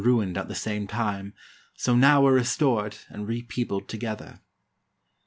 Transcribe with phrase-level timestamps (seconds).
[0.01, 1.31] ROME ruined at the same time,
[1.75, 4.39] so now were restored and re peopled together.